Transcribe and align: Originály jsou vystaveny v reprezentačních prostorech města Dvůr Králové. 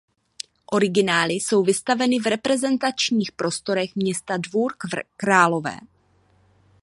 Originály 0.71 1.33
jsou 1.33 1.63
vystaveny 1.63 2.19
v 2.19 2.25
reprezentačních 2.25 3.31
prostorech 3.31 3.95
města 3.95 4.37
Dvůr 4.37 4.73
Králové. 5.17 5.77